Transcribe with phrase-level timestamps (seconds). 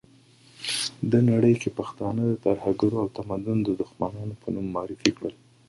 [1.11, 5.33] ده نړۍ کې پښتانه د ترهګرو او تمدن دښمنانو په نوم معرفي کړل.